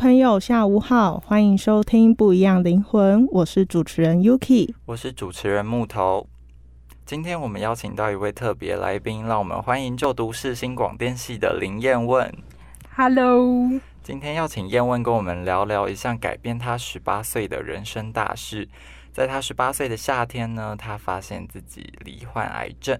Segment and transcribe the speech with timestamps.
[0.00, 4.72] 朋友，下午好，欢迎收听《不一样灵魂》，我是主持人 Yuki。
[4.86, 6.26] 我是主持人木头。
[7.04, 12.32] 今天我们邀请到一位特别来宾，让我们欢迎就读世新广电系的林燕问。
[12.96, 18.66] Hello，今天要请燕问跟我们聊聊一项改变他十八岁的人生大事。
[19.12, 22.98] 在他十八岁的夏天呢，他发现自己罹患癌症。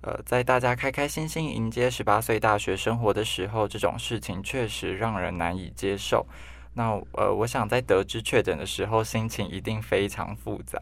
[0.00, 6.26] 呃，在大家开开心心迎接十八岁大学生活的时候，这种事情确实让人难以接受。
[6.74, 10.78] 那呃，我想在得知确诊的时候，心情一定非常复杂。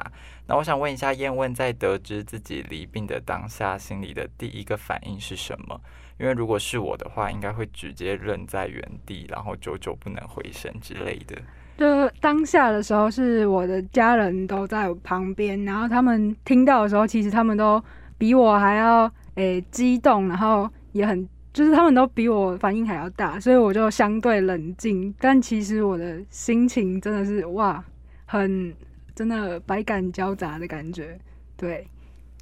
[0.47, 5.81] 那我想问一下燕问，在得知自己离病的当下，心里的第一个反应是什么？
[6.19, 11.37] 因为如果是我的话，应该会直接愣在原地，然后久久不能回神之类的。
[11.79, 17.83] 就当下的时候，是我的家人都在我旁边，然后他们听到的时候，其实他们都
[18.19, 25.15] 比我还要诶、激动，然后也很就是他们都比我反应还要大，所以我就相对冷静。
[25.19, 27.83] 但其实我的心情真的是哇，
[28.27, 28.75] 很
[29.15, 31.19] 真的百感交杂的感觉。
[31.57, 31.87] 对，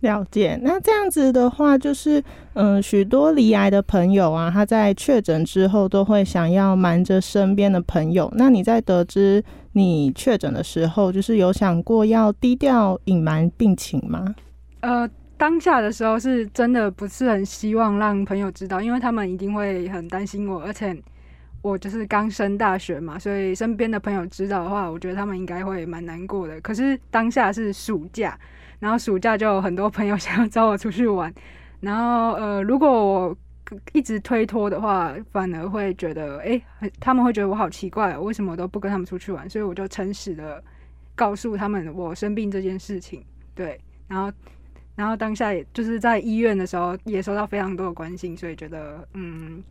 [0.00, 2.22] 了解，那这样子的话，就是
[2.54, 8.32] 嗯，许多离癌的朋友啊，他在确诊之后都会想要瞒着身边的朋友。
[8.36, 9.42] 那你在得知
[9.72, 14.34] 你确诊的时候，就是有想过要低调隐瞒病情吗？
[14.80, 20.96] 呃，当下的时候是真的不是很希望让朋友知道，因为他们一定会很担心我，而且
[21.60, 26.60] 我就是刚升大学嘛，所以身边的朋友知道的话，我觉得他们应该会蛮难过的。
[26.60, 28.38] 可是当下是暑假，
[28.78, 31.32] 然后暑假就有很多朋友想要找我出去玩，
[31.80, 33.36] 然后呃，如果我
[33.92, 39.48] 一直推脱的话，反而会觉得，诶，很他们会觉得我好奇怪，为什么都不跟他们出去玩？
[39.50, 40.62] 所以我就诚实的
[41.14, 43.24] 告诉他们我生病这件事情，
[43.54, 44.32] 对，然后。
[44.96, 49.62] 然后当下也就是在医院的时候，也收到非常多的关心，所以觉得嗯，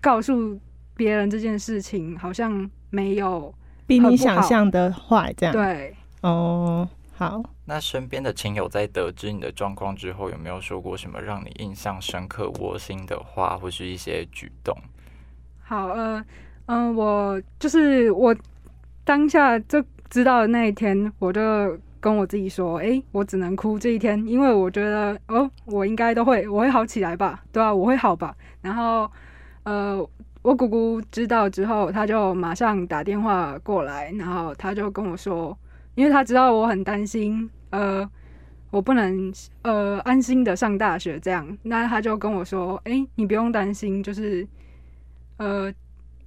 [0.00, 0.58] 告诉
[0.96, 3.52] 别人这件事情好像没有
[3.86, 5.94] 比你想象的坏，这样对。
[6.22, 6.88] 哦。
[7.16, 14.76] 好，那身边的亲友在得知你的状况之后，有没有说过什么让你印象深刻、窝心的话，或是一些举动？
[15.62, 16.24] 好，呃，
[16.66, 18.34] 嗯、我就是我
[19.04, 19.80] 当下就
[20.10, 28.36] 知道的那一天，我就跟我自己说，诶，我只能哭这一天，因为我觉得，哦，我应该都会，我会好起来吧，对啊，我会好吧。
[28.60, 29.10] 然后，
[29.62, 30.06] 呃，
[30.42, 35.56] 我姑姑知道之后，她就马上打电话过来，然后她就跟我说，
[35.94, 38.06] 因为她知道我很担心，呃。
[38.70, 39.32] 我不能
[39.62, 44.44] 呃安心的上大学，这样，那她就跟我说：“诶，你不用担心，就是
[45.36, 45.72] 呃，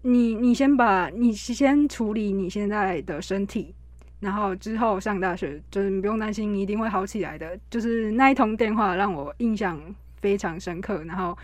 [0.03, 3.75] 你你先把你先处理你现在的身体，
[4.19, 7.57] 然后之后上大学，就是你不用担心，你一定会好起来的。
[7.69, 9.79] 就是那一通电话让我印象
[10.19, 11.37] 非常深刻，然后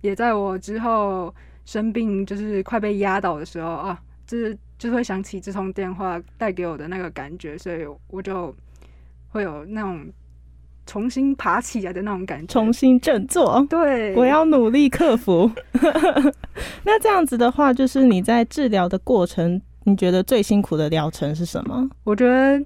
[0.00, 1.34] 也在我之后
[1.64, 8.54] 生病，就是快被压倒的时候啊，就是就会想起这通电话带给我的那个感觉，所以我就
[9.28, 10.06] 会有那种
[10.86, 12.46] 重新爬起来的那种感觉。
[12.46, 13.66] 重新振作。
[13.68, 15.50] 对，我要努力克服。
[16.84, 21.88] 那这样子的话，就是你在治疗的过程，你觉得最辛苦的疗程是什么？
[22.04, 22.62] 我觉得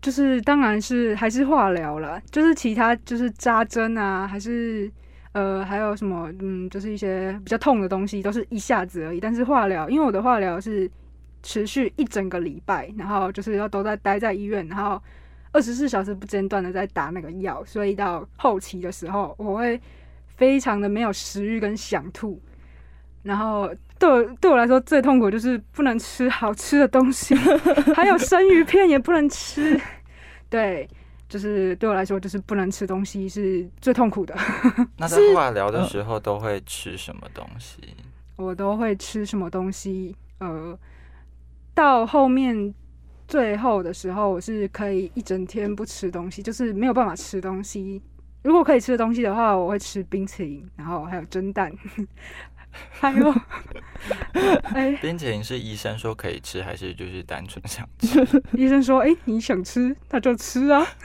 [0.00, 4.90] 就是当然是还是化疗了，就是其他就是扎针啊，还是
[5.32, 9.20] 呃还有什么嗯，就是一些比较痛的东西，都是一下子而已。
[9.20, 10.90] 但是化疗，因为我的化疗是
[11.42, 15.02] 持续一整个礼拜，然后就是要都在待在医院，然后
[15.52, 19.80] 二十四小时不间断的在打那个药，所以到后期的时候，我会
[20.36, 22.40] 非常的没有食欲跟想吐。
[23.22, 27.34] 然后对我对我来说最痛苦就是不能吃好吃的东西，
[27.94, 29.80] 还有生鱼片也不能吃。
[30.50, 30.88] 对，
[31.28, 34.34] 就是对我来说就是不能吃东西是最痛苦的。
[34.96, 37.80] 那在化疗的时候都会吃什么东西？
[38.36, 40.14] 我都会吃什么东西？
[40.38, 40.76] 呃，
[41.72, 42.74] 到后面
[43.26, 48.02] 最后的时候，我是可以一整天不吃东西，就是没有办法吃东西。
[48.42, 51.72] 如果可以吃的东西的话，我会吃冰淇淋，然后还有蒸蛋，
[52.90, 53.34] 还有，
[54.74, 58.42] 哎，冰淇淋是医生说可以吃，还是就是单纯想吃？
[58.56, 60.86] 医生说，哎，你想吃，那就吃啊。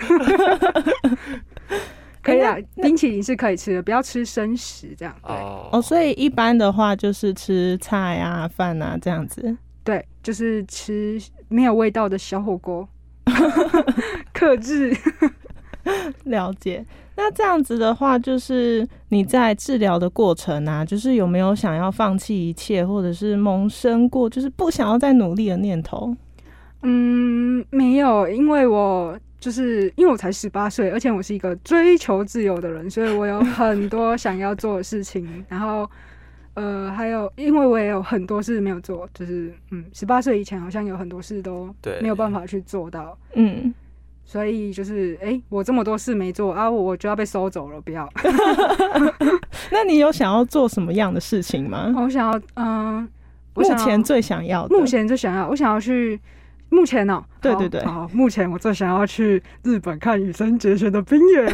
[2.21, 5.15] 可以啊，冰淇淋是可以吃的，不要吃生食这样。
[5.23, 9.57] 哦哦，所以一般的话就是吃菜啊、饭啊这样子。
[9.83, 12.87] 对，就是吃没有味道的小火锅，
[14.33, 14.95] 克制。
[16.25, 16.85] 了解。
[17.15, 26.15] 那这样子的话，就是你在治疗的过程啊，就是有没有想要放弃一切，或者是萌生过就是不想要再努力的念头？
[26.81, 35.43] 嗯，没有，因为我就是因为我才十八岁，而且我是一个追求自由的人，所以我有很多想要做的事情。
[35.49, 35.89] 然后，
[36.53, 41.67] 呃，还有因为我也有很多事没有做，就是嗯，十八岁以前好像有很多事都
[42.01, 43.17] 没有办法去做到。
[43.33, 43.73] 嗯，
[44.31, 48.07] 所以就是，哎、我这么多事没做啊，我就要被收走了，不要。
[49.73, 51.91] 那你有想要做什么样的事情吗？
[51.97, 53.09] 我想要，嗯、
[53.55, 56.19] 我目前最想要的，目前最想要，我想要去。
[56.71, 61.51] 目前呢、好对对对好，目前我最想要去日本看羽生结弦的冰原。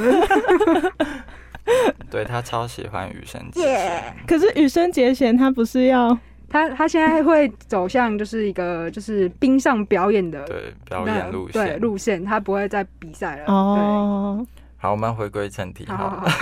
[2.12, 4.16] 对他超喜欢羽生结弦。
[4.28, 6.10] 可是羽生结弦他不是要
[6.56, 11.81] 他他现在会走向就是一个就是冰上表演的对表演路对线。
[11.81, 13.54] 路线，他不会再比赛了。
[13.54, 14.48] 哦？
[14.78, 16.22] 好，我们回归正题对，好好。
[16.22, 16.30] 好好。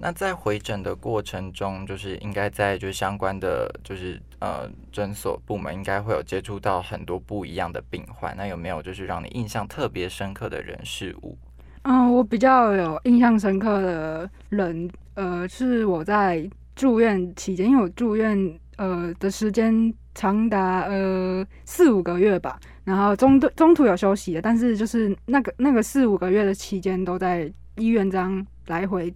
[0.00, 8.32] 那在回诊的过程中，就是应该在就是相关的就是呃诊所部门，应该会有接触到很多不一样的病患。
[8.36, 11.36] 那有没有就是让你印象特别深刻的人事物？
[11.82, 16.48] 嗯，我比较有印象深刻的人，呃，是我在
[16.78, 18.38] 住院期间，因为我住院
[18.76, 29.12] 呃的时间长达呃四五个月吧，然后中途中途有休息的，但是就是那个那个四五个月的期间都在医院这样来回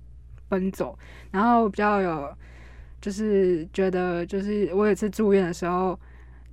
[0.49, 0.99] 奔走，
[1.31, 2.29] 然后比较有
[3.01, 5.97] 就是觉得就是我有一次住院的时候，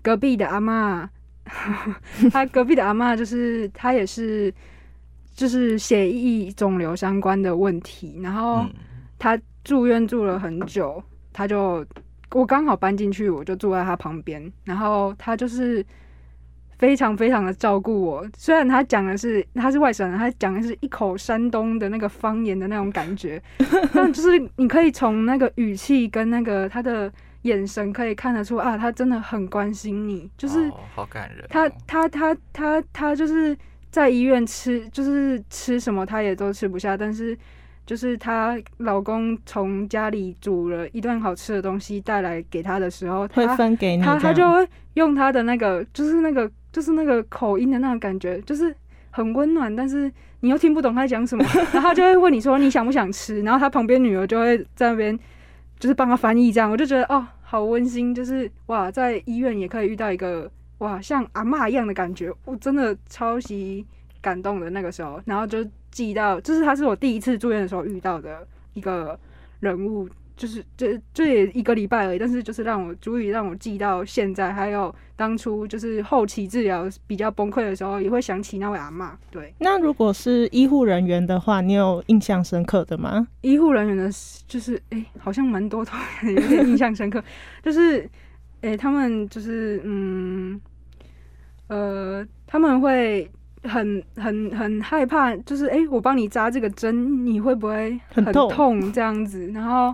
[0.03, 1.09] 隔壁的阿嬷，
[2.31, 4.53] 他隔壁的阿嬷就是她也是。
[5.35, 8.73] 就是血液肿瘤相关的问题，然后嗯，
[9.17, 11.01] 他住院住了很久，
[11.33, 11.85] 他就
[12.31, 15.85] 我刚好搬进去，我就住在他旁边，然后他就是
[16.77, 18.25] 非常非常的照顾我。
[18.37, 23.41] 虽然他讲的是他是外省人，他讲的是一口山东的那个方言的那种感觉，
[23.93, 27.11] 但就是你可以从那个语气跟那个他的
[27.43, 30.69] 眼神可以看得出啊，他真的很关心你，就是。
[30.69, 33.57] 哦、好感人哦、她她她她她就是
[33.89, 37.35] 在医院吃，就是吃什么他也都吃不下，但是
[37.89, 48.75] 就是她老公从家里煮了一顿好吃的东西带来给她的时候，会她分给她她就会用她的那个，就是那个就是那个口音的那种感觉，就是
[49.09, 51.43] 很温暖，但是你又听不懂她讲什么，
[51.73, 55.17] 然后她就会问你说你想不想吃，然后她旁边女儿就会在那边
[55.79, 56.69] 就是帮她翻译，这样。
[56.69, 63.83] 我就觉得哦好温馨，就是哇在医院也可以遇到一个哇像阿嬷一样的感觉，我真的超级
[64.21, 69.19] 感动的那个时候，然后就记到，就是他是我第一次住院的时候遇到的一个
[69.59, 70.07] 人物。
[70.39, 79.09] 就是这这也一个礼拜而已，但是就是让我足以让我记到现在，还有当初就是后期治疗比较崩溃的时候，也会想起那位阿嬷。
[79.29, 83.27] 对，那如果是医护人员的话，你有印象深刻的吗？
[83.41, 84.09] 医护人员的，
[84.47, 85.91] 就是哎、好像蛮多都
[86.31, 87.21] 有点印象深刻，
[87.61, 88.09] 就是
[88.61, 90.61] 哎、他们就是嗯
[91.67, 93.29] 呃，他们会
[93.63, 99.51] 很很很害怕，就是哎、我帮你扎这个针，你会不会很很痛痛这样子？
[99.53, 99.93] 然后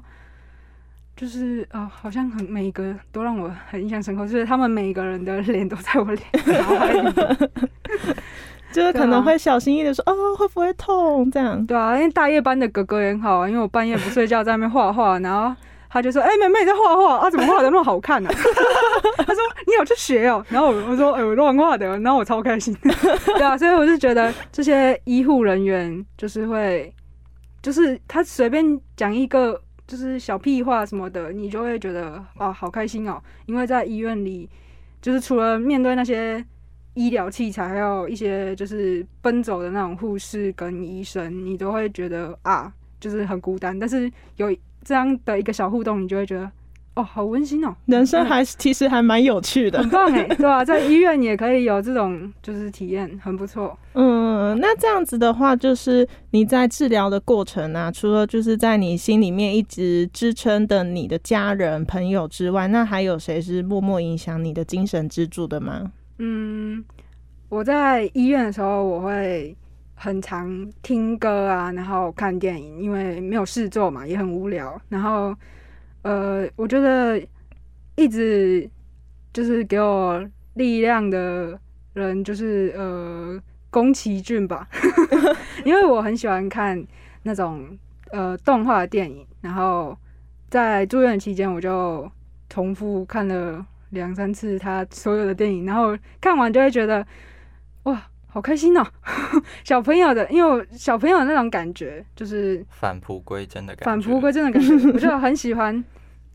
[1.15, 6.21] 就是啊、好像很每一个都让我很印象深刻，就是他们每一个人的脸都在我脸。
[8.73, 11.31] 就是可能会小心翼翼的说，哦，会不会痛？
[11.31, 15.55] 这样，对啊，因为大夜班的哥哥也很好啊，因为我半夜不睡觉在那边画画，然后
[15.95, 17.29] 他就说：“哎、妹妹你在画画啊？
[17.31, 18.29] 怎么画的那么好看呢？
[19.15, 22.75] ”他说：“你有去学哦。”然后我我说：“哎、我乱画的。”然后我超开心。
[22.83, 26.93] 对啊，所以我是觉得这些医护人员就是会，
[27.61, 34.49] 就是他随便讲一个就是小屁话什么的，你就会觉得啊好开心哦，因为在医院里，
[35.01, 36.45] 就是除了面对那些。
[36.97, 42.71] 医疗器材，还有一些就是奔走的那种护士跟医生，你都会觉得啊，
[43.05, 43.77] 就是很孤单。
[43.77, 44.51] 但是有
[44.83, 46.51] 这样的一个小互动，你就会觉得
[46.95, 49.89] 哦，好温馨哦，人生还是其实还蛮有趣的很。
[49.91, 53.77] 棒哎，对吧、在医院也可以有这种就是体验，很不错。
[53.93, 65.91] 嗯，那这样子的话，就是你在治疗的过程啊，除了就是在你心里面一直支撑的你的家人朋友之外，那还有谁是默默影响你的精神支柱的吗？
[66.17, 66.83] 嗯，
[67.49, 69.53] 我在医院的时候，我会
[69.95, 74.79] 很常听歌啊，然后看电影，因为没有事做嘛，也很无聊。
[74.89, 75.35] 然后，
[76.03, 77.19] 呃，我觉得
[77.95, 78.69] 一直
[79.33, 80.23] 就是给我
[80.53, 81.59] 力量的
[81.93, 84.67] 人，就是呃宫崎骏吧，
[85.65, 86.85] 因为我很喜欢看
[87.23, 87.77] 那种
[88.11, 89.97] 呃动画的电影，然后
[90.49, 92.09] 在住院期间，我就
[92.49, 97.05] 重复看了两三次他所有的电影，然后看完就会觉得哇，
[98.35, 98.85] 好开心哦！
[99.63, 103.85] 小朋友的，因为我小朋友的那种感觉，就是返璞归真的感觉。
[103.85, 105.81] 返璞归真的感觉，我就很喜欢，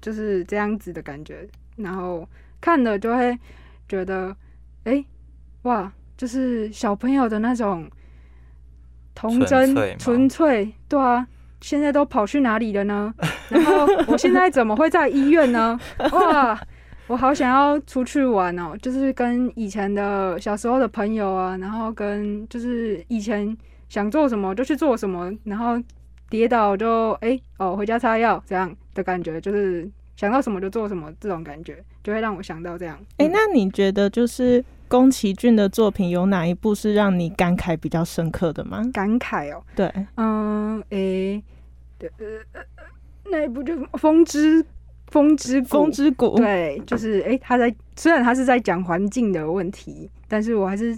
[0.00, 1.46] 就是这样子的感觉。
[1.76, 2.26] 然后
[2.58, 3.38] 看了就会
[3.86, 4.34] 觉得，
[4.84, 5.04] 哎、
[5.64, 7.86] 哇，就是小朋友的那种
[9.14, 11.26] 童真纯粹，对啊。
[11.60, 13.12] 现在都跑去哪里了呢？
[13.50, 15.78] 然后我现在怎么会在医院呢？
[16.10, 16.58] 哇，
[17.10, 18.72] 我好想要出去玩哦！
[18.80, 23.56] 就是跟以前的小时候的朋友啊，然后跟就是以前
[23.88, 25.76] 想做什么就去做什么，然后
[26.28, 32.96] 跌倒就哎、哦回家擦药这样的感觉，就是想到什么就做什么这种感觉，就会让我想到这样。
[33.16, 38.88] 哎、嗯那你觉得就是宫崎骏的作品有哪一部是让你感慨比较深刻的吗？
[38.94, 41.42] 感慨哦，对，嗯，诶、
[41.98, 42.84] 对呃呃呃
[43.32, 44.64] 那一部就《风之
[45.10, 45.68] 风之谷。
[45.68, 50.96] 风之谷，对，就是诶、他在虽然他是在讲环境的问题，但是我还是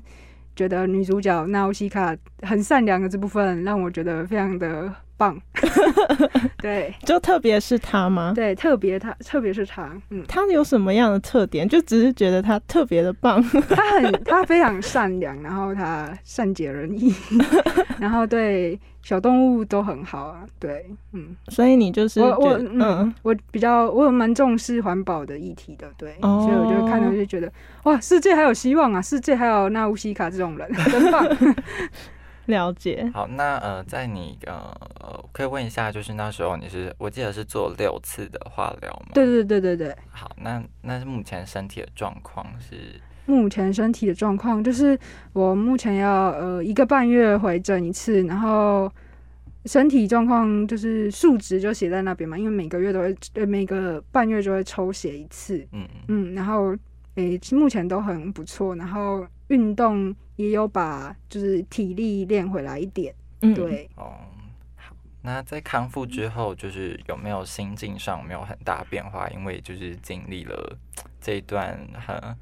[0.54, 5.40] 觉得女主角纳欧西卡很善良的这部分让我觉得非常的棒。
[6.60, 8.32] 对就特别是他吗？
[8.34, 11.68] 对，特别他，特别是他，嗯，他有什么样的特点？
[11.68, 13.42] 就只是觉得他特别的棒。
[13.68, 17.14] 他很 他非常善良，然后他善解人意，
[17.98, 20.44] 然后对小动物都很好啊。
[20.58, 27.52] 对，嗯，所以你就是我我嗯，我比较我蛮重视环保的议题的，对，哦所以我就看到就觉得
[27.84, 29.02] 哇，世界还有希望啊！
[29.02, 31.26] 世界还有纳乌西卡这种人，真棒。
[32.46, 33.10] 了解。
[33.14, 34.54] 好，那呃，在你呃
[35.00, 39.12] 呃，可以问一下，就是那时候你是我记得是做六次的化疗吗？
[39.14, 39.26] 对。
[39.26, 44.98] 对对对对，好，那那是目前身体的状况是目前身体的状况就是
[45.32, 48.90] 我目前要呃一个半月回诊一次，然后
[49.66, 56.76] 身体状况就是数值就写在那边嘛，因为每个月都会呃每个半月就会抽血一次，嗯嗯，然后
[57.14, 64.14] 诶、目前都很不错，然后运动也有把就是体力练回来一点，嗯，对，哦。
[64.76, 69.28] 好，那在康复之后，就是有没有心境上没有很大变化？
[69.30, 70.78] 因为就是经历了
[71.20, 72.36] 这一段很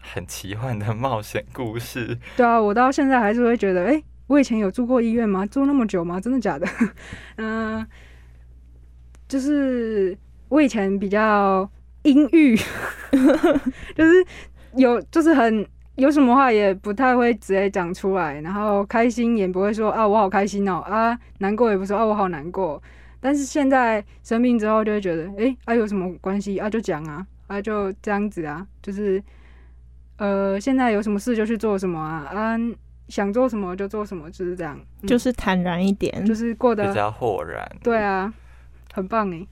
[0.00, 2.18] 很奇幻的冒险故事。
[2.36, 5.44] 对啊，我到现在还是会觉得，哎、我以前有住过医院吗？
[5.46, 6.20] 住那么久吗？
[6.20, 6.66] 真的假的？
[7.36, 7.86] 嗯、
[9.28, 10.16] 就是
[10.48, 11.70] 我以前比较
[12.02, 12.56] 阴郁，
[13.94, 14.26] 就是
[14.74, 15.64] 有就是很
[15.96, 22.82] 有什么话也不太会直接讲出来，然后开心也不会说啊我好开心哦啊，难过也不说啊我好难过。
[23.20, 29.22] 但是现在生病之后就会觉得，哎、啊有什么关系啊就讲啊啊就这样子啊，就是
[30.16, 32.56] 呃现在有什么事就去做什么啊啊
[33.08, 36.24] 想做什么就做什么，就是这样，嗯就是坦然一点。
[36.24, 37.70] 就是过得比较豁然。
[37.82, 38.32] 对啊，
[38.94, 39.46] 很棒诶，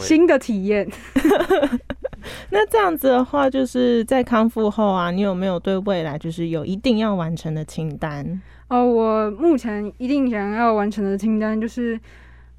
[0.00, 0.88] 新的体验。
[2.50, 8.40] 那这样子的话，就是在康复后啊，你有没有对未来就是有一定要完成的清单？
[8.68, 11.98] 哦，我目前一定想要完成的清单就是，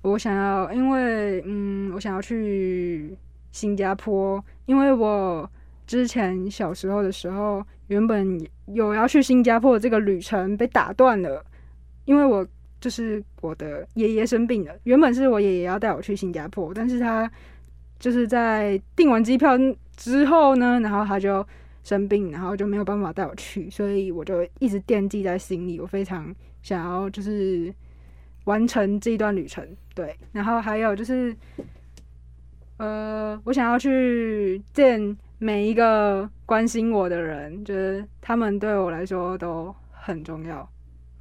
[0.03, 3.17] 我想要，因为嗯，我想要去
[3.51, 5.49] 新加坡，因为我
[5.87, 11.43] 之前小时候的时候，原本有要去新加坡的这个旅程被打断了，
[12.05, 12.45] 因为我
[12.79, 17.29] 就是我的爷爷生病了，原本是我爷爷要带我去新加坡，但是他
[18.03, 19.53] 就是在订完机票
[19.95, 21.47] 之后呢，然后他就
[21.85, 27.73] 生病，然后就没有办法带我去，所以我就一直惦记在心里，我非常想要就是
[28.43, 29.65] 完成这一段旅程。
[29.95, 31.33] 对，然后还有就是，
[32.75, 40.69] 呃，我想要去见每一个关心我的人，就是他们对我来说都很重要，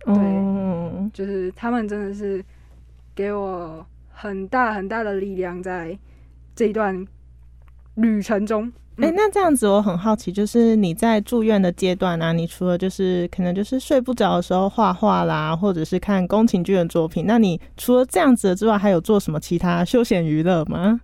[0.06, 2.44] 哦，就是他们真的是
[3.14, 5.96] 给我很大很大的力量在
[6.54, 7.06] 这一段
[7.94, 8.72] 旅程中。
[8.98, 21.00] 哎、嗯那这样子我很好奇，就是你在住院的阶段啊，你除了就是可能就是睡不着的时候画画啦，或者是看宫崎骏的作品，那你除了这样子的之外，还有做什么其他休闲娱乐吗？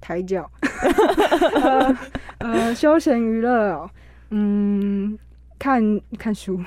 [0.00, 0.50] 抬脚，
[1.62, 1.98] 呃
[2.38, 3.90] 呃，休闲娱乐哦，
[4.30, 5.16] 嗯，
[5.60, 6.58] 看看书，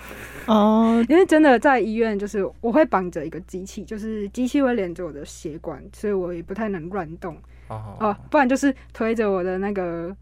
[0.45, 7.35] 哦， 因为真的在医院，就是我会绑着一个机器，就是机器会连着我的血管，所以我也不太能乱动
[7.67, 10.15] 哦哦，不然就是推着我的那个，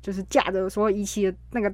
[0.00, 1.72] 就是架着所有仪器的那个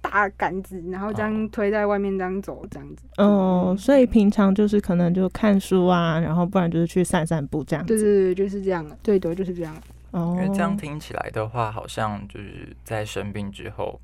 [0.00, 3.04] 大杆子，然后这样哦推在外面这样走，这样子。
[3.16, 7.94] 哦，所以平常就是可能就看书啊，然后不然就是去散散步这样子。
[7.94, 9.76] 对对对，就是这样，最多就是这样。
[10.10, 14.00] 哦因为这样听起来的话，好像就是在生病之后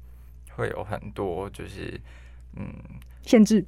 [0.54, 1.99] 会有很多就是
[2.56, 2.66] 嗯。
[3.23, 3.64] 限制，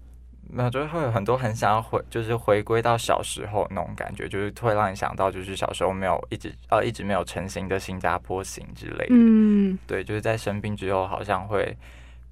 [0.49, 9.07] 没有，就是会有很多很想要回，就是回归到小时候那种感觉，就是会让你想到，就是小时候没有一直呃一直没有成型的新加坡行之类的。
[9.11, 11.76] 嗯，对，就是在生病之后，好像会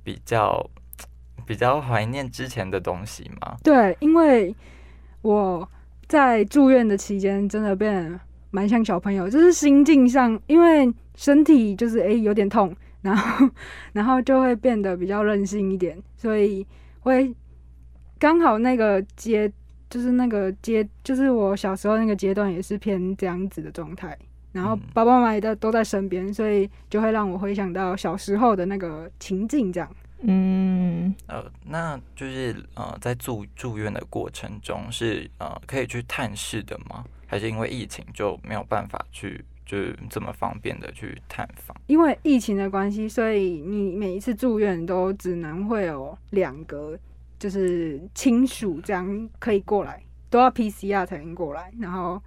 [0.02, 0.64] 比较
[1.47, 3.56] 比较怀念之前的东西嘛。
[3.62, 4.54] 对，因为
[5.23, 5.68] 我
[6.06, 13.49] 在住院的期间，真的变得蛮像小朋友，就是心境上，因为身体就是诶有点痛，然后
[13.92, 16.66] 然后就会变得比较任性一点，所以
[17.00, 17.35] 会
[18.25, 19.52] 刚好那个阶，
[19.90, 24.19] 就是那个阶，就是我小时候那个阶段也是偏这样子的状态。
[24.50, 29.95] 然后嗯爸爸妈妈也都都在身边，所以就会让我回想到小时候的那个情境，这样。
[30.23, 37.04] 嗯，呃，那就是呃，在住住院的过程中是呃可以去探视的吗？
[37.26, 41.76] 还是因为疫情就没有办法去，就是这么方便的去探访？
[41.88, 46.99] 因为疫情的关系，所以你每一次住院都只能会有两个，
[47.44, 51.70] 就是亲属这样可以过来，都要 PCR 才能过来。
[51.78, 52.18] 然后，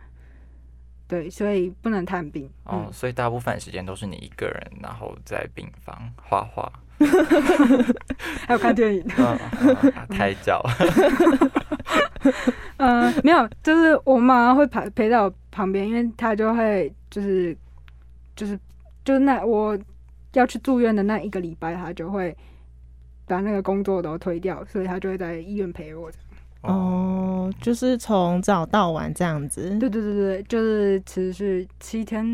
[1.07, 2.47] 对，所以不能探病。
[2.65, 6.71] 哦，嗯，所以大部分时间都是你一个人，然后在病房画画，
[8.45, 9.03] 还有看电影。
[9.17, 9.39] 嗯，
[9.81, 10.62] 嗯胎教。
[12.77, 17.58] 嗯、 没有，就是我妈会陪陪在我旁边，因为她就会就是
[18.36, 18.60] 就是
[19.03, 19.75] 就是那我
[20.34, 22.38] 要去住院的那一个礼拜，她就会
[23.28, 26.10] 把那个工作都推掉，所以他就会在医院陪我。
[26.62, 29.78] 哦，就是从早到晚这样子。
[29.80, 32.26] 对对对对，就是其实是七天，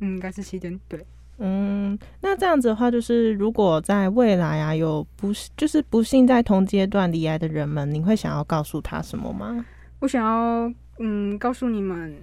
[0.00, 0.78] 嗯，应该是七天。
[0.86, 1.04] 对，
[1.38, 9.64] 嗯，那这样子的话，就是如果在未来啊有不就是不幸在同阶段离癌的人们，你会想要告诉他什么吗？
[10.00, 12.14] 我想要嗯告诉你们，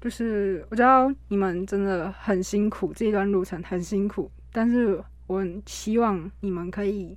[0.00, 7.16] 就是我知道你们真的很辛苦，这一段路程很辛苦，但是我希望你们可以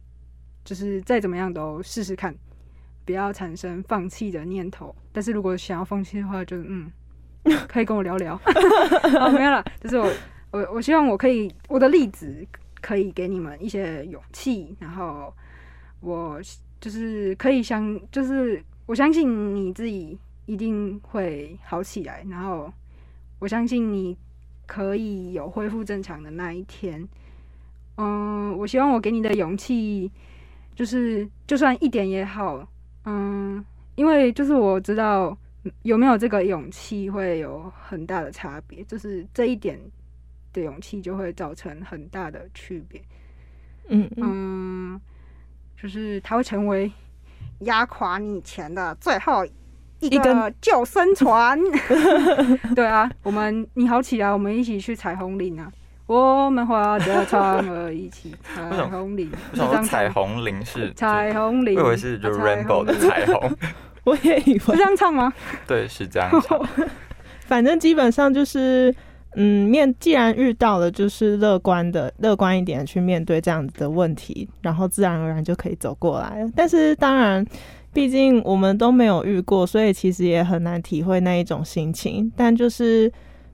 [0.63, 2.36] 就是再怎么样都试试看，
[3.06, 4.93] 不要产生放弃的念头。
[5.12, 6.91] 但是如果想要放弃的话，就嗯，
[7.67, 8.36] 可以跟我聊聊。
[9.19, 10.13] 哦，没有了，就是我
[10.52, 12.45] 我我希望我可以我的例子
[12.82, 15.34] 可以给你们一些勇气，然后
[16.02, 16.39] 我
[16.82, 22.71] 就是可以相，就是我相信你自己一定会好起来，然后
[23.39, 24.17] 我相信你
[24.67, 27.08] 可以有恢复正常的那一天。
[28.02, 30.12] 嗯，我希望我给你的勇气，
[30.74, 32.68] 就是就算一点也好，
[33.06, 35.38] 嗯，因为就是我知道
[35.84, 39.80] 有没有这个勇气会有很大的差别，就是这一点
[40.52, 43.00] 的勇气就会造成很大的区别。
[43.90, 45.02] 嗯嗯，嗯，
[45.80, 46.92] 就是它会成为
[47.60, 49.46] 压垮你前的最后
[50.00, 51.60] 一个救生船。
[52.74, 55.72] 对啊，我们你好起来，我们一起去彩虹岭啊！
[56.12, 63.58] 我们划着船儿一起 彩虹岭，我想说彩虹铃是，彩虹铃，我以为是 rainbow 的彩虹，
[64.04, 65.32] 我也以为是这，样唱吗？
[65.65, 66.60] 对，是这样唱。
[67.47, 68.93] 反正基本上就是，
[69.38, 76.52] 嗯，面既然遇到了，就是乐观的、乐观一点去面对这样子的问题，然后自然而然就可以走过来了。
[76.54, 77.45] 但是当然，
[77.93, 82.30] 毕竟我们都没有遇过，所以其实也很难体会那一种心情。
[82.36, 83.10] 但就是，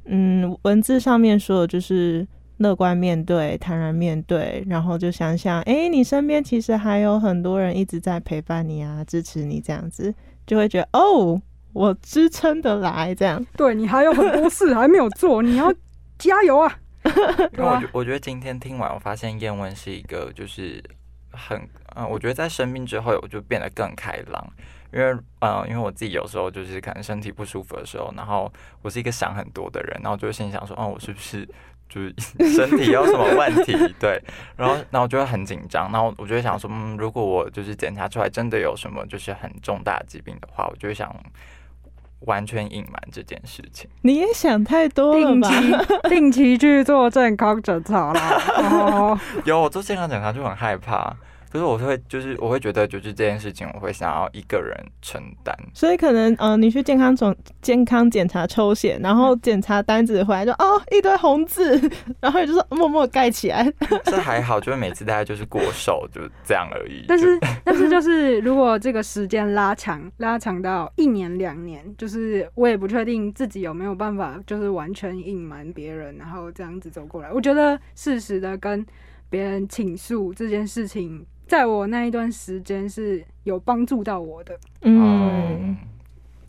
[0.05, 2.27] 嗯，文字上面说的就是。
[2.57, 10.13] 乐观面对，坦然面对，然后就想想，哎、你身边其实还有很多人一直在陪伴你啊，支持你，这样子
[10.45, 11.41] 就会觉得，哦，
[11.73, 13.45] 我支撑得来，这样。
[13.55, 15.73] 对你还有很多事还没有做，你要
[16.17, 16.79] 加油啊！
[17.53, 20.83] 因为我啊觉我觉得今天听完，我发现燕文是一个就是
[21.31, 21.61] 很
[21.95, 24.45] 呃，我觉得在生病之后，我就变得更开朗。
[24.93, 31.47] 因为呃，因为我自己有时候就是可能身体不舒服的时候，然后我是一个想很多的人，然后就会心想说，哦，我是不是
[31.89, 32.13] 就是
[32.55, 33.73] 身体有什么问题？
[33.99, 34.21] 对，
[34.55, 41.13] 然后然后我就会很紧张，然后我就会想说，嗯，如果我就是检查出来真的有什么就是很重大疾病的话，我就会想。
[42.21, 43.87] 完全隐瞒这件事情。
[44.01, 45.47] 你也想太多了定吧？
[45.47, 45.77] 期
[46.09, 48.41] 定期去做健康检查啦。
[48.57, 51.15] 哦，有我做健康检查就很害怕，
[51.51, 55.55] 可是我会就是我会觉得就是这件事情我会想要一个人承担。
[55.73, 61.79] 所以可能呃，你去健康总健康检查抽血，然后检查单子回来就哦一堆红字，
[62.19, 63.71] 然后你就说默默盖起来。
[64.05, 67.05] 这还好，就是每次大概就是过瘦就这样而已。
[67.07, 77.31] 但是 但是就是如果这个时间拉长拉长到一年两年，就是我也不确定自己有没有办法，就是完全隐瞒别人，然后这样子走过来。
[77.31, 78.85] 我觉得适时的跟
[79.29, 84.57] 别人倾诉这件事情，在我那一段时间是有帮助到我的。
[84.81, 85.77] 嗯，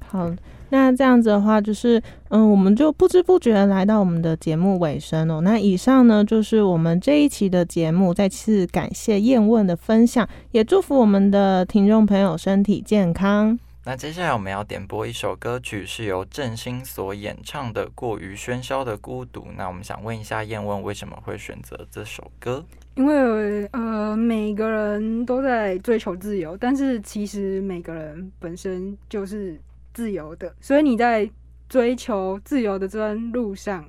[0.07, 0.31] 好，
[0.71, 5.41] 那这样子的话，就是嗯，我们就不知不觉来到我们的节目尾声哦。
[5.41, 8.13] 那以上呢，就是我们这一期的节目。
[8.13, 13.59] 再次感谢燕问的分享，也祝福我们的听众朋友身体健康。
[13.85, 19.41] 那接下来我们要点播一首歌曲，是由郑兴所演唱的《过于喧嚣的孤独》。
[19.57, 22.63] 那我们想问一下燕问，为什么会选择这首歌？
[22.99, 29.57] 因为呃，每个人都在追求自由，但是其实每个人本身就是
[29.95, 31.31] 自由的，所以你在
[31.69, 33.89] 追求自由的这段路上，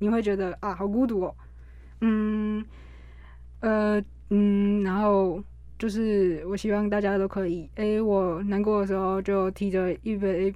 [0.00, 1.34] 你会觉得啊，好孤独哦。
[2.02, 2.62] 嗯，
[3.60, 5.42] 呃，嗯，然后
[5.78, 10.52] 就是我希望大家都可以，诶，我难过的时候就提着一杯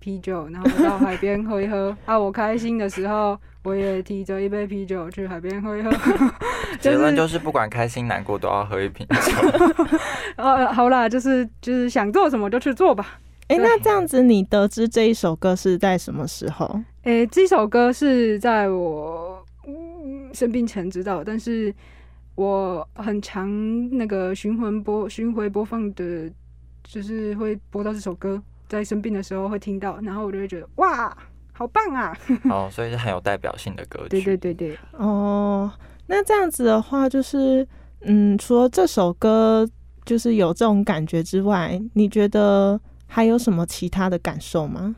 [0.00, 3.38] 啤酒，然后到海边喝一喝 啊，我开心的时候。
[3.64, 5.90] 我也提着一杯啤酒去海边喝一喝，
[6.80, 9.32] 结论就是不管开心难过都要喝一瓶酒。
[10.36, 13.18] 呃，好啦，就是就是想做什么就去做吧。
[13.48, 16.80] 哎、那这样子，你得知这一首歌是在什么时候？
[17.02, 21.74] 诶、这首歌是在我、嗯、生病前知道，但是
[22.36, 23.50] 我很常
[23.98, 26.30] 那个循环播循回播放的，
[26.84, 31.16] 就是会播到这首歌，在生病的时候会听到，然后我就会觉得哇。
[31.52, 32.16] 好棒啊！
[32.48, 34.10] 哦，所以是很有代表性的歌曲。
[34.10, 34.78] 对对对对。
[34.92, 35.68] 哦，
[36.06, 37.66] 那这样子的话，就是
[38.02, 39.68] 嗯，除了这首歌
[40.04, 44.94] 就是有这种感觉之外，你觉得还有什么其他的感受吗？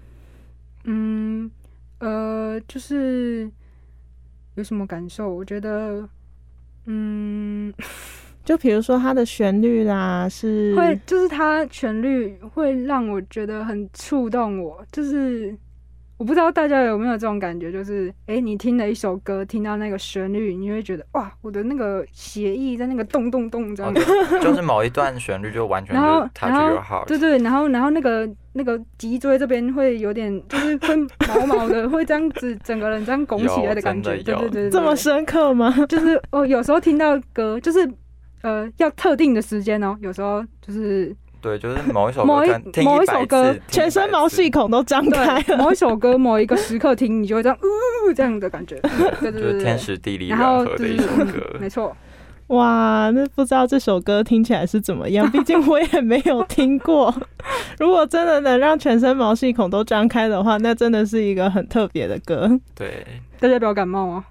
[0.85, 1.51] 嗯，
[2.01, 3.51] 呃，就是
[4.57, 5.35] 有什么感受？
[5.35, 6.07] 我觉得，
[6.85, 7.73] 嗯，
[8.51, 15.57] 就比如说它的旋律啦，是会，就是它旋律会让我觉得很触动我，就是。
[16.17, 26.01] 我不知道大家有没有这种感觉，就是哎、欸，你听了一首歌，听到那个旋律，你会觉得哇，我的那个协议在那个咚咚咚这样子，哦、就是某一段旋律就完全 就
[26.35, 30.95] touch your heart，对对，然后然后那个那个脊椎这边会有点就是会
[31.27, 35.75] 毛毛的，会这样子整个人这样拱起来的感觉，对对对，这么深刻吗？
[35.89, 37.91] 就是我，有时候听到歌，就是
[38.43, 41.15] 呃要特定的时间哦，有时候就是。
[41.43, 42.49] 对，就是某一首某一
[42.85, 45.57] 某一首歌，全身毛细孔都张开了。
[45.57, 48.79] 某一首歌，某一个时刻听，你就会这样，呜，这样的感觉。
[49.23, 51.41] 对对对，就是天时地利人和的一首歌。
[51.59, 51.97] 没错。
[52.49, 55.27] 哇，那不知道这首歌听起来是怎么样？
[55.31, 57.11] 毕竟我也没有听过。
[57.81, 62.51] 如果真的能让全身毛细孔都张开的话，那真的是一个很特别的歌。
[62.75, 63.07] 对，
[63.41, 64.25] 大家不要感冒啊。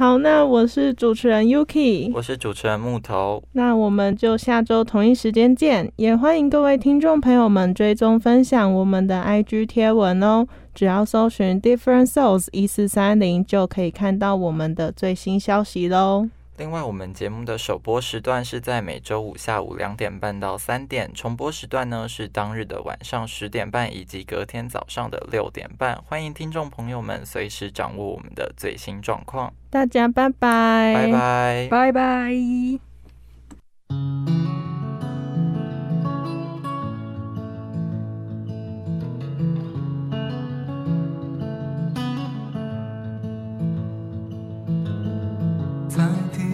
[0.00, 16.30] 好，那我是主持人 Yuki，我是主持人木头，那我们就下周同一时间见，也欢迎各位听众朋友们追踪分享我们的 IG 贴文哦，只要搜寻 Different Souls 一四三零就可以看到我们的最新消息喽。
[16.60, 25.98] 另外，我们节目的首播时段是在每周五下午两点半到三点，重播时段呢是当日的晚上十点半以及隔天早上的六点半。
[26.04, 29.50] 欢迎听众朋友们随时掌握我们的最新状况。
[29.70, 32.30] 大家拜拜，拜拜，拜拜。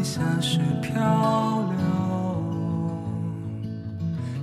[0.07, 1.03] 下雪漂
[1.69, 1.77] 流，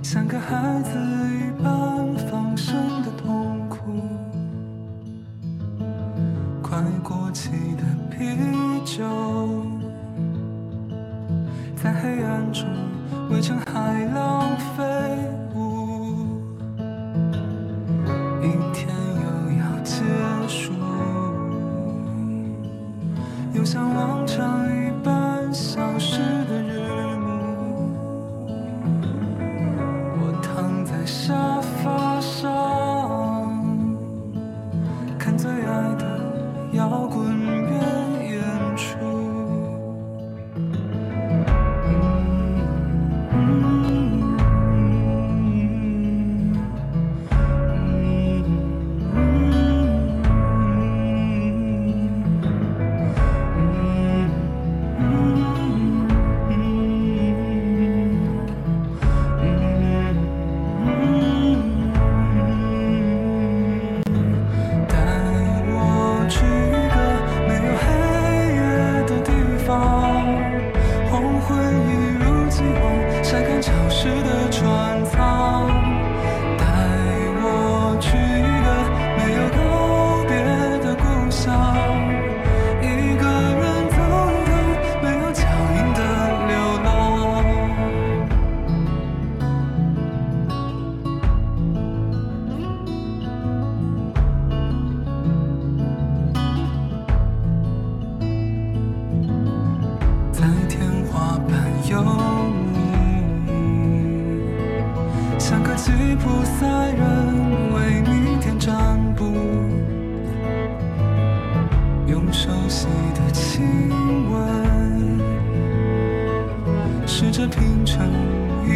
[0.02, 0.90] 像个孩子
[1.38, 3.02] 一般放声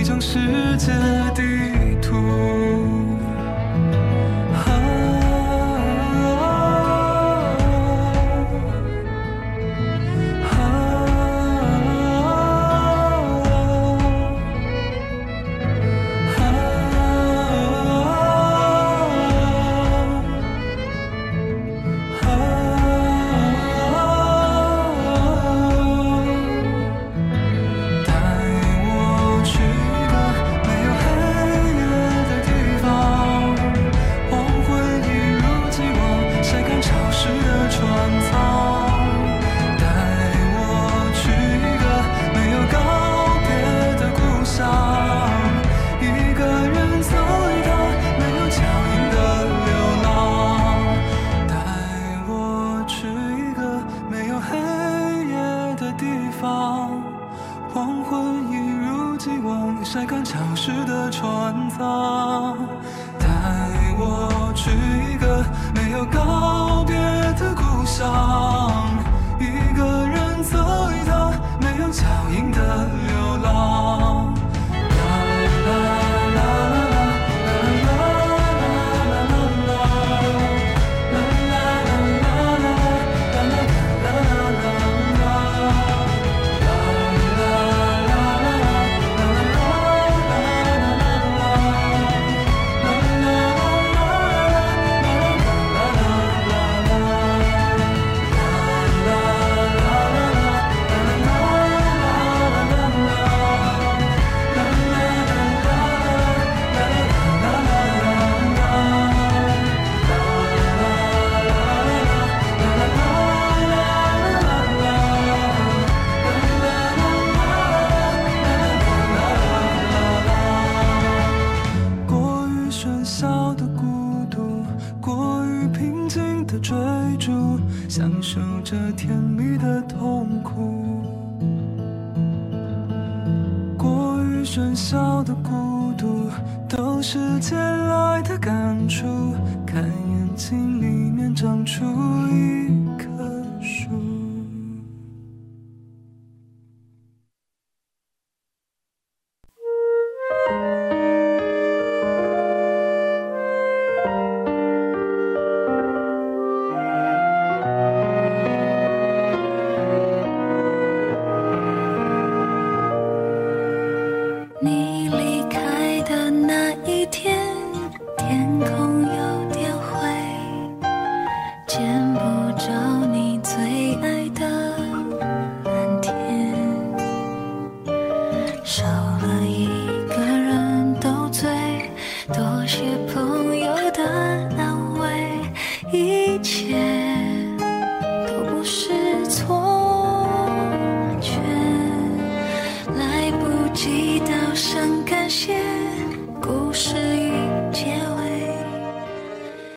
[0.09, 0.39] 向世
[0.79, 0.91] 界
[1.35, 1.58] 低。